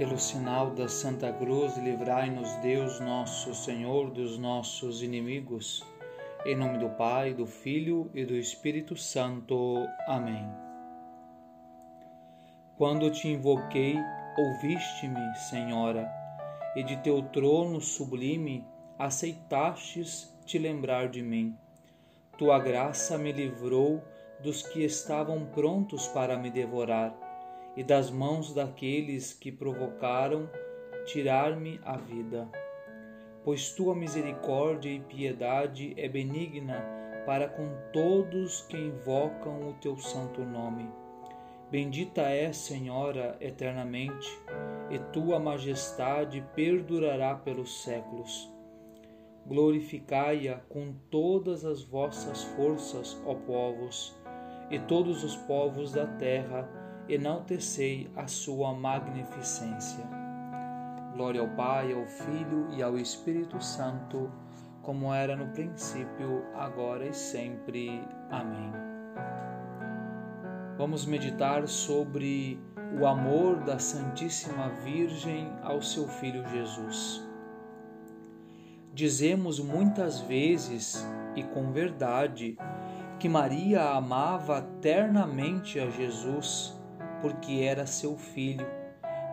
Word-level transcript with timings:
Pelo 0.00 0.18
sinal 0.18 0.70
da 0.70 0.88
Santa 0.88 1.30
Cruz, 1.30 1.76
livrai-nos 1.76 2.50
Deus, 2.62 2.98
nosso 3.00 3.54
Senhor, 3.54 4.10
dos 4.10 4.38
nossos 4.38 5.02
inimigos. 5.02 5.84
Em 6.46 6.56
nome 6.56 6.78
do 6.78 6.88
Pai, 6.88 7.34
do 7.34 7.46
Filho 7.46 8.10
e 8.14 8.24
do 8.24 8.34
Espírito 8.34 8.96
Santo. 8.96 9.86
Amém. 10.06 10.48
Quando 12.78 13.10
te 13.10 13.28
invoquei, 13.28 13.94
ouviste-me, 14.38 15.34
Senhora, 15.36 16.10
e 16.74 16.82
de 16.82 16.96
teu 17.02 17.22
trono 17.24 17.78
sublime 17.78 18.66
aceitastes 18.98 20.34
te 20.46 20.58
lembrar 20.58 21.10
de 21.10 21.20
mim. 21.20 21.54
Tua 22.38 22.58
graça 22.58 23.18
me 23.18 23.32
livrou 23.32 24.02
dos 24.42 24.62
que 24.62 24.82
estavam 24.82 25.44
prontos 25.44 26.08
para 26.08 26.38
me 26.38 26.50
devorar 26.50 27.29
e 27.76 27.84
das 27.84 28.10
mãos 28.10 28.52
daqueles 28.52 29.32
que 29.32 29.52
provocaram 29.52 30.48
tirar-me 31.06 31.80
a 31.84 31.96
vida. 31.96 32.48
Pois 33.44 33.70
tua 33.72 33.94
misericórdia 33.94 34.90
e 34.90 35.00
piedade 35.00 35.94
é 35.96 36.08
benigna 36.08 36.84
para 37.24 37.48
com 37.48 37.68
todos 37.92 38.62
que 38.62 38.76
invocam 38.76 39.68
o 39.68 39.74
teu 39.74 39.96
santo 39.96 40.42
nome. 40.44 40.88
Bendita 41.70 42.22
é, 42.22 42.52
Senhora, 42.52 43.36
eternamente, 43.40 44.28
e 44.90 44.98
tua 45.12 45.38
majestade 45.38 46.44
perdurará 46.54 47.36
pelos 47.36 47.84
séculos. 47.84 48.52
Glorificai-a 49.46 50.56
com 50.68 50.92
todas 51.10 51.64
as 51.64 51.82
vossas 51.82 52.42
forças, 52.42 53.20
ó 53.24 53.34
povos, 53.34 54.20
e 54.70 54.78
todos 54.80 55.22
os 55.22 55.36
povos 55.36 55.92
da 55.92 56.06
terra 56.06 56.68
enaltecei 57.12 58.08
a 58.14 58.26
sua 58.26 58.72
magnificência. 58.72 60.04
Glória 61.12 61.40
ao 61.40 61.48
Pai, 61.48 61.92
ao 61.92 62.06
Filho 62.06 62.68
e 62.70 62.82
ao 62.82 62.96
Espírito 62.96 63.62
Santo, 63.62 64.30
como 64.80 65.12
era 65.12 65.36
no 65.36 65.48
princípio, 65.48 66.44
agora 66.54 67.06
e 67.06 67.12
sempre. 67.12 68.00
Amém. 68.30 68.72
Vamos 70.78 71.04
meditar 71.04 71.66
sobre 71.66 72.58
o 72.98 73.06
amor 73.06 73.56
da 73.64 73.78
Santíssima 73.78 74.68
Virgem 74.84 75.52
ao 75.62 75.82
seu 75.82 76.06
Filho 76.06 76.46
Jesus. 76.48 77.28
Dizemos 78.94 79.60
muitas 79.60 80.20
vezes 80.20 81.06
e 81.34 81.42
com 81.42 81.72
verdade 81.72 82.56
que 83.18 83.28
Maria 83.28 83.90
amava 83.90 84.62
ternamente 84.80 85.78
a 85.78 85.90
Jesus 85.90 86.79
porque 87.20 87.62
era 87.62 87.86
seu 87.86 88.16
filho, 88.16 88.66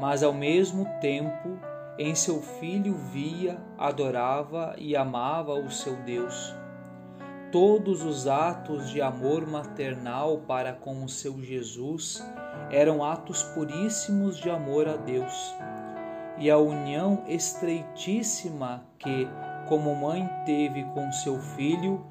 mas 0.00 0.22
ao 0.22 0.32
mesmo 0.32 0.86
tempo 1.00 1.58
em 1.96 2.14
seu 2.14 2.42
filho 2.42 2.94
via, 2.94 3.56
adorava 3.78 4.74
e 4.76 4.96
amava 4.96 5.54
o 5.54 5.70
seu 5.70 5.94
Deus. 5.96 6.54
Todos 7.52 8.02
os 8.02 8.26
atos 8.26 8.90
de 8.90 9.00
amor 9.00 9.46
maternal 9.46 10.38
para 10.38 10.72
com 10.72 11.04
o 11.04 11.08
seu 11.08 11.40
Jesus 11.40 12.20
eram 12.68 13.04
atos 13.04 13.44
puríssimos 13.44 14.36
de 14.38 14.50
amor 14.50 14.88
a 14.88 14.96
Deus. 14.96 15.54
E 16.36 16.50
a 16.50 16.58
união 16.58 17.22
estreitíssima 17.28 18.84
que, 18.98 19.28
como 19.68 19.94
mãe, 19.94 20.28
teve 20.44 20.82
com 20.86 21.12
seu 21.12 21.38
filho 21.38 22.04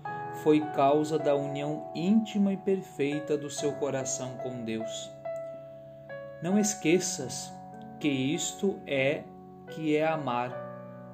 foi 0.43 0.61
causa 0.71 1.19
da 1.19 1.35
união 1.35 1.91
íntima 1.93 2.53
e 2.53 2.57
perfeita 2.57 3.37
do 3.37 3.49
seu 3.49 3.73
coração 3.73 4.37
com 4.41 4.63
Deus. 4.63 5.11
Não 6.43 6.59
esqueças 6.59 7.53
que 8.01 8.09
isto 8.09 8.77
é 8.85 9.23
que 9.69 9.95
é 9.95 10.05
amar, 10.05 10.51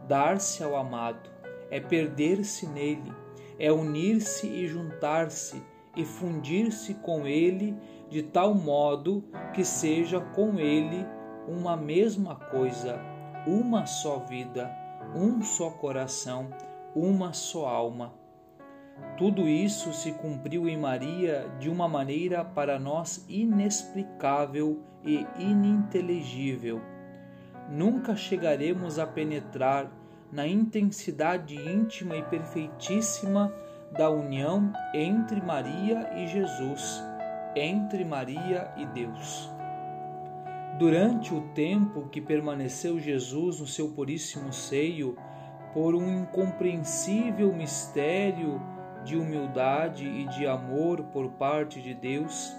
dar-se 0.07 0.63
ao 0.63 0.75
amado, 0.75 1.29
é 1.69 1.79
perder-se 1.79 2.65
nele, 2.65 3.13
é 3.59 3.71
unir-se 3.71 4.47
e 4.47 4.67
juntar-se 4.67 5.61
e 5.95 6.03
fundir-se 6.03 6.95
com 6.95 7.27
ele 7.27 7.77
de 8.09 8.23
tal 8.23 8.55
modo 8.55 9.23
que 9.53 9.63
seja 9.63 10.19
com 10.19 10.59
ele 10.59 11.05
uma 11.47 11.77
mesma 11.77 12.35
coisa, 12.35 12.99
uma 13.45 13.85
só 13.85 14.17
vida, 14.17 14.67
um 15.15 15.43
só 15.43 15.69
coração, 15.69 16.49
uma 16.95 17.33
só 17.33 17.67
alma. 17.67 18.18
Tudo 19.17 19.47
isso 19.47 19.91
se 19.91 20.13
cumpriu 20.13 20.69
em 20.69 20.77
Maria 20.77 21.49
de 21.59 21.69
uma 21.69 21.87
maneira 21.87 22.43
para 22.45 22.79
nós 22.79 23.25
inexplicável 23.27 24.81
e 25.03 25.25
ininteligível. 25.37 26.81
Nunca 27.69 28.15
chegaremos 28.15 28.97
a 28.97 29.05
penetrar 29.05 29.91
na 30.31 30.47
intensidade 30.47 31.55
íntima 31.55 32.15
e 32.15 32.23
perfeitíssima 32.23 33.53
da 33.91 34.09
união 34.09 34.71
entre 34.93 35.41
Maria 35.41 36.11
e 36.15 36.27
Jesus, 36.27 37.03
entre 37.55 38.05
Maria 38.05 38.71
e 38.77 38.85
Deus. 38.85 39.51
Durante 40.77 41.33
o 41.33 41.41
tempo 41.53 42.07
que 42.07 42.21
permaneceu 42.21 42.99
Jesus 42.99 43.59
no 43.59 43.67
seu 43.67 43.89
puríssimo 43.89 44.53
seio, 44.53 45.17
por 45.73 45.93
um 45.93 46.21
incompreensível 46.21 47.53
mistério 47.53 48.61
de 49.03 49.17
humildade 49.17 50.05
e 50.05 50.25
de 50.27 50.45
amor 50.45 51.03
por 51.05 51.29
parte 51.31 51.81
de 51.81 51.93
Deus, 51.93 52.53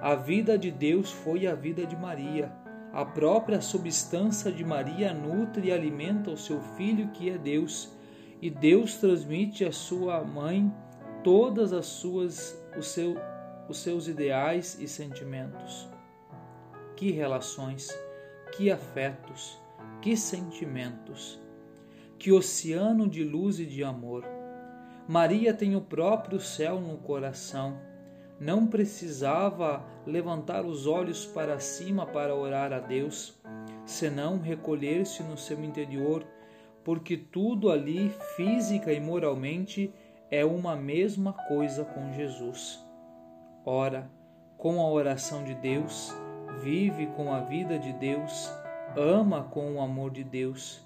a 0.00 0.14
vida 0.14 0.58
de 0.58 0.70
Deus 0.70 1.10
foi 1.10 1.46
a 1.46 1.54
vida 1.54 1.86
de 1.86 1.96
Maria. 1.96 2.52
A 2.92 3.04
própria 3.04 3.60
substância 3.60 4.50
de 4.50 4.64
Maria 4.64 5.14
nutre 5.14 5.68
e 5.68 5.72
alimenta 5.72 6.30
o 6.30 6.36
seu 6.36 6.60
filho 6.76 7.08
que 7.08 7.30
é 7.30 7.38
Deus, 7.38 7.96
e 8.40 8.50
Deus 8.50 8.96
transmite 8.96 9.64
à 9.64 9.72
sua 9.72 10.22
mãe 10.24 10.72
todas 11.22 11.72
as 11.72 11.86
suas 11.86 12.60
os, 12.76 12.88
seu, 12.88 13.16
os 13.68 13.78
seus 13.78 14.08
ideais 14.08 14.78
e 14.80 14.88
sentimentos. 14.88 15.88
Que 16.96 17.10
relações, 17.10 17.88
que 18.56 18.70
afetos, 18.70 19.58
que 20.00 20.16
sentimentos, 20.16 21.40
que 22.18 22.32
oceano 22.32 23.08
de 23.08 23.24
luz 23.24 23.58
e 23.58 23.66
de 23.66 23.82
amor. 23.82 24.24
Maria 25.08 25.52
tem 25.52 25.74
o 25.74 25.80
próprio 25.80 26.38
céu 26.40 26.80
no 26.80 26.96
coração. 26.98 27.76
Não 28.38 28.66
precisava 28.66 29.84
levantar 30.06 30.64
os 30.64 30.86
olhos 30.86 31.26
para 31.26 31.58
cima 31.58 32.06
para 32.06 32.34
orar 32.34 32.72
a 32.72 32.78
Deus, 32.78 33.40
senão 33.84 34.38
recolher-se 34.38 35.22
no 35.22 35.36
seu 35.36 35.62
interior, 35.62 36.24
porque 36.84 37.16
tudo 37.16 37.70
ali, 37.70 38.10
física 38.36 38.92
e 38.92 39.00
moralmente, 39.00 39.92
é 40.30 40.44
uma 40.44 40.74
mesma 40.76 41.32
coisa 41.32 41.84
com 41.84 42.12
Jesus. 42.12 42.84
Ora, 43.64 44.10
com 44.56 44.80
a 44.80 44.88
oração 44.88 45.44
de 45.44 45.54
Deus, 45.54 46.14
vive 46.60 47.06
com 47.08 47.32
a 47.32 47.40
vida 47.40 47.78
de 47.78 47.92
Deus, 47.92 48.50
ama 48.96 49.42
com 49.44 49.74
o 49.74 49.80
amor 49.80 50.10
de 50.10 50.24
Deus. 50.24 50.80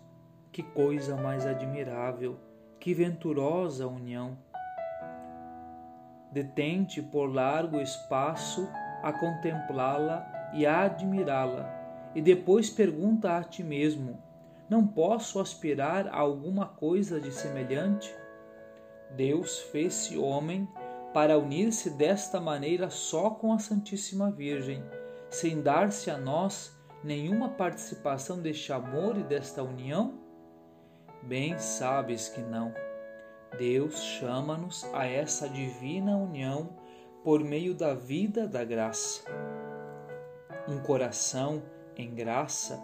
Que 0.50 0.62
coisa 0.62 1.16
mais 1.16 1.44
admirável! 1.44 2.45
Que 2.86 2.94
venturosa 2.94 3.84
união! 3.88 4.38
Detente 6.30 7.02
por 7.02 7.26
largo 7.26 7.80
espaço 7.80 8.68
a 9.02 9.12
contemplá-la 9.12 10.52
e 10.54 10.64
a 10.64 10.82
admirá-la, 10.82 11.68
e 12.14 12.22
depois 12.22 12.70
pergunta 12.70 13.36
a 13.36 13.42
ti 13.42 13.64
mesmo: 13.64 14.22
não 14.70 14.86
posso 14.86 15.40
aspirar 15.40 16.06
a 16.06 16.16
alguma 16.16 16.64
coisa 16.64 17.20
de 17.20 17.32
semelhante? 17.32 18.14
Deus 19.16 19.58
fez-se 19.58 20.16
homem 20.16 20.68
para 21.12 21.36
unir-se 21.36 21.90
desta 21.90 22.40
maneira 22.40 22.88
só 22.88 23.30
com 23.30 23.52
a 23.52 23.58
Santíssima 23.58 24.30
Virgem, 24.30 24.80
sem 25.28 25.60
dar-se 25.60 26.08
a 26.08 26.16
nós 26.16 26.72
nenhuma 27.02 27.48
participação 27.48 28.40
deste 28.40 28.72
amor 28.72 29.18
e 29.18 29.24
desta 29.24 29.60
união? 29.60 30.25
Bem 31.26 31.58
sabes 31.58 32.28
que 32.28 32.40
não. 32.40 32.72
Deus 33.58 34.00
chama-nos 34.00 34.84
a 34.94 35.06
essa 35.06 35.48
divina 35.48 36.16
união 36.16 36.70
por 37.24 37.42
meio 37.42 37.74
da 37.74 37.94
vida 37.94 38.46
da 38.46 38.64
graça. 38.64 39.24
Um 40.68 40.78
coração 40.78 41.64
em 41.96 42.14
graça 42.14 42.80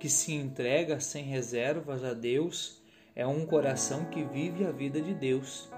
que 0.00 0.08
se 0.08 0.34
entrega 0.34 0.98
sem 0.98 1.22
reservas 1.22 2.02
a 2.02 2.14
Deus 2.14 2.82
é 3.14 3.24
um 3.24 3.46
coração 3.46 4.06
que 4.06 4.24
vive 4.24 4.66
a 4.66 4.72
vida 4.72 5.00
de 5.00 5.14
Deus. 5.14 5.70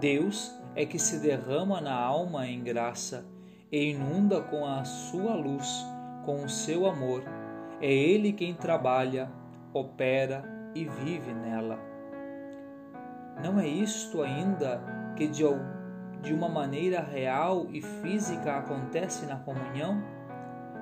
Deus 0.00 0.52
é 0.74 0.84
que 0.84 0.98
se 0.98 1.20
derrama 1.20 1.80
na 1.80 1.94
alma 1.94 2.48
em 2.48 2.64
graça 2.64 3.24
e 3.70 3.90
inunda 3.90 4.40
com 4.42 4.66
a 4.66 4.84
sua 4.84 5.36
luz, 5.36 5.68
com 6.24 6.42
o 6.44 6.48
seu 6.48 6.84
amor. 6.84 7.22
É 7.80 7.92
Ele 7.92 8.32
quem 8.32 8.54
trabalha, 8.54 9.30
opera 9.72 10.53
e 10.74 10.84
vive 10.84 11.32
nela. 11.32 11.78
Não 13.42 13.58
é 13.58 13.66
isto 13.66 14.22
ainda 14.22 14.80
que 15.16 15.26
de, 15.26 15.42
de 16.22 16.32
uma 16.32 16.48
maneira 16.48 17.00
real 17.00 17.66
e 17.70 17.80
física 17.80 18.58
acontece 18.58 19.26
na 19.26 19.36
comunhão? 19.36 20.02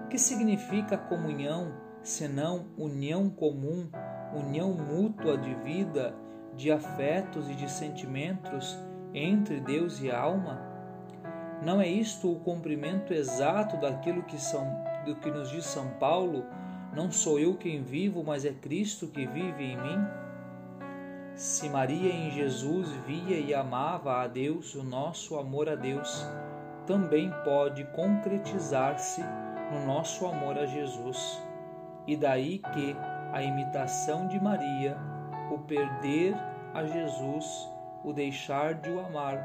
Que 0.09 0.19
significa 0.19 0.97
comunhão 0.97 1.73
senão 2.03 2.67
união 2.77 3.31
comum, 3.31 3.89
união 4.35 4.73
mútua 4.73 5.37
de 5.39 5.55
vida, 5.57 6.15
de 6.55 6.71
afetos 6.71 7.49
e 7.49 7.55
de 7.55 7.71
sentimentos 7.71 8.79
entre 9.15 9.61
Deus 9.61 10.01
e 10.03 10.11
alma? 10.11 10.61
Não 11.63 11.81
é 11.81 11.87
isto 11.87 12.31
o 12.31 12.41
cumprimento 12.41 13.13
exato 13.13 13.77
daquilo 13.77 14.25
que, 14.25 14.41
são, 14.41 14.67
do 15.07 15.15
que 15.17 15.31
nos 15.31 15.49
diz 15.51 15.65
São 15.65 15.89
Paulo? 16.01 16.45
Não 16.95 17.11
sou 17.11 17.39
eu 17.39 17.57
quem 17.57 17.83
vivo, 17.83 18.23
mas 18.23 18.45
é 18.45 18.53
Cristo 18.53 19.09
que 19.09 19.27
vive 19.27 19.65
em 19.65 19.77
mim? 19.77 20.07
Se 21.35 21.67
Maria 21.71 22.13
em 22.13 22.31
Jesus 22.31 22.91
via 23.07 23.39
e 23.39 23.55
amava 23.55 24.21
a 24.21 24.27
Deus, 24.27 24.75
o 24.75 24.85
nosso 24.85 25.39
amor 25.39 25.71
a 25.71 25.75
Deus 25.75 26.27
também 26.87 27.33
pode 27.45 27.85
concretizar-se 27.93 29.23
no 29.73 29.87
nosso 29.87 30.27
amor 30.27 30.59
a 30.59 30.67
Jesus. 30.67 31.43
E 32.07 32.15
daí 32.15 32.59
que 32.59 32.95
a 33.33 33.43
imitação 33.43 34.29
de 34.29 34.39
Maria, 34.39 34.99
o 35.51 35.59
perder 35.61 36.35
a 36.75 36.85
Jesus, 36.85 37.47
o 38.05 38.13
deixar 38.13 38.75
de 38.75 38.91
o 38.91 39.01
amar, 39.01 39.39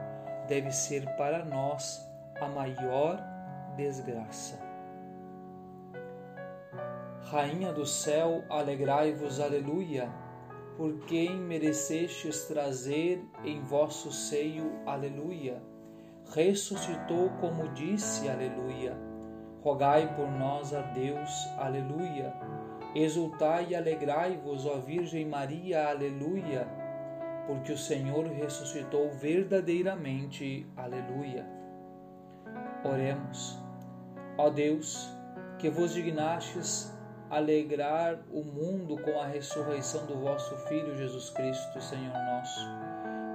deve 0.50 0.72
ser 0.72 1.06
para 1.16 1.46
nós 1.46 2.06
a 2.42 2.48
maior 2.50 3.24
desgraça. 3.78 4.67
Rainha 7.30 7.74
do 7.74 7.86
céu, 7.86 8.46
alegrai-vos, 8.50 9.42
aleluia, 9.42 10.10
por 10.78 10.98
quem 11.08 11.38
merecestes 11.38 12.46
trazer 12.46 13.22
em 13.44 13.62
vosso 13.62 14.14
seio, 14.14 14.72
aleluia. 14.86 15.62
Ressuscitou 16.34 17.30
como 17.42 17.68
disse, 17.74 18.30
aleluia. 18.30 18.98
Rogai 19.62 20.16
por 20.16 20.32
nós 20.32 20.74
a 20.74 20.80
Deus, 20.80 21.30
aleluia. 21.58 22.34
Exultai 22.96 23.68
e 23.72 23.76
alegrai-vos, 23.76 24.66
ó 24.66 24.78
Virgem 24.78 25.26
Maria, 25.26 25.90
aleluia, 25.90 26.66
porque 27.46 27.74
o 27.74 27.78
Senhor 27.78 28.26
ressuscitou 28.28 29.12
verdadeiramente, 29.12 30.66
aleluia. 30.78 31.46
Oremos. 32.86 33.62
Ó 34.38 34.50
Deus, 34.50 35.14
que 35.60 35.70
vos 35.70 35.94
dignastes 35.94 36.96
alegrar 37.30 38.18
o 38.32 38.44
mundo 38.44 38.98
com 39.02 39.20
a 39.20 39.26
ressurreição 39.26 40.06
do 40.06 40.16
vosso 40.16 40.56
Filho 40.68 40.96
Jesus 40.96 41.30
Cristo, 41.30 41.82
Senhor 41.82 42.14
nosso. 42.14 42.68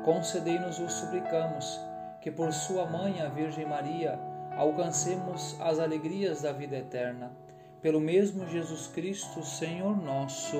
Concedei-nos, 0.05 0.79
o 0.79 0.89
suplicamos, 0.89 1.79
que 2.21 2.31
por 2.31 2.53
sua 2.53 2.87
mãe, 2.87 3.21
a 3.21 3.29
Virgem 3.29 3.67
Maria, 3.67 4.19
alcancemos 4.57 5.57
as 5.61 5.79
alegrias 5.79 6.43
da 6.43 6.53
vida 6.53 6.77
eterna. 6.77 7.33
Pelo 7.81 8.01
mesmo 8.01 8.47
Jesus 8.47 8.87
Cristo, 8.87 9.43
Senhor 9.43 9.97
nosso. 9.97 10.59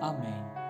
Amém. 0.00 0.63